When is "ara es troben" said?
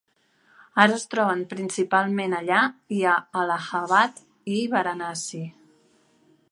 0.83-1.43